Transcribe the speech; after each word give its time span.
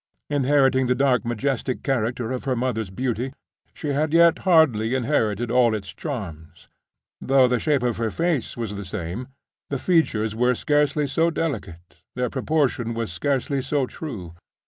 Inheriting 0.31 0.87
the 0.87 0.95
dark 0.95 1.23
majestic 1.25 1.83
character 1.83 2.31
of 2.31 2.45
her 2.45 2.55
mother's 2.55 2.89
beauty, 2.89 3.33
she 3.71 3.89
had 3.89 4.13
yet 4.15 4.39
hardly 4.39 4.95
inherited 4.95 5.51
all 5.51 5.75
its 5.75 5.93
charms. 5.93 6.67
Though 7.19 7.47
the 7.47 7.59
shape 7.59 7.83
of 7.83 7.97
her 7.97 8.09
face 8.09 8.57
was 8.57 8.75
the 8.75 8.83
same, 8.83 9.27
the 9.69 9.77
features 9.77 10.35
were 10.35 10.55
scarcely 10.55 11.05
so 11.05 11.29
delicate, 11.29 11.97
their 12.15 12.31
proportion 12.31 12.95
was 12.95 13.13
scarcely 13.13 13.61
so 13.61 13.85
true. 13.85 14.33